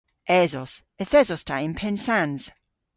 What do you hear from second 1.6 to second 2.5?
yn Pennsans.